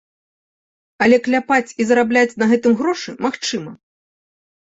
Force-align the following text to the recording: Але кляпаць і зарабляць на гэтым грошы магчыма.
Але 1.05 1.17
кляпаць 1.27 1.75
і 1.83 1.85
зарабляць 1.89 2.37
на 2.45 2.47
гэтым 2.53 2.73
грошы 2.79 3.15
магчыма. 3.27 3.71